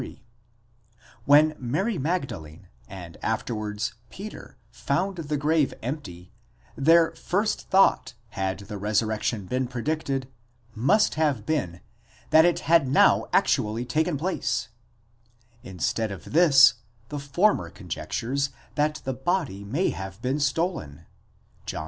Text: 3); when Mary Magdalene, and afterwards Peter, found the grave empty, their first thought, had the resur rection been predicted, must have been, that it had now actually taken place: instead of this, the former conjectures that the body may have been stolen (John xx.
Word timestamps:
3); 0.01 0.23
when 1.25 1.55
Mary 1.59 1.99
Magdalene, 1.99 2.69
and 2.87 3.17
afterwards 3.21 3.93
Peter, 4.09 4.57
found 4.71 5.17
the 5.17 5.37
grave 5.37 5.75
empty, 5.83 6.31
their 6.75 7.11
first 7.13 7.69
thought, 7.69 8.15
had 8.29 8.61
the 8.61 8.79
resur 8.79 9.05
rection 9.09 9.47
been 9.47 9.67
predicted, 9.67 10.27
must 10.73 11.13
have 11.21 11.45
been, 11.45 11.81
that 12.31 12.45
it 12.45 12.61
had 12.61 12.87
now 12.87 13.27
actually 13.31 13.85
taken 13.85 14.17
place: 14.17 14.69
instead 15.61 16.11
of 16.11 16.33
this, 16.33 16.73
the 17.09 17.19
former 17.19 17.69
conjectures 17.69 18.49
that 18.73 19.03
the 19.05 19.13
body 19.13 19.63
may 19.63 19.91
have 19.91 20.19
been 20.23 20.39
stolen 20.39 21.05
(John 21.67 21.79
xx. 21.79 21.79